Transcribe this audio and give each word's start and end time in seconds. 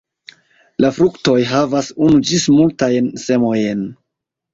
La 0.85 0.89
fruktoj 0.95 1.35
havas 1.49 1.89
unu 2.05 2.21
ĝis 2.29 2.47
multajn 2.55 3.11
semojn. 3.25 3.85